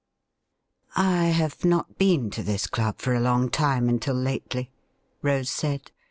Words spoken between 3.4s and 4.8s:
time until lately,'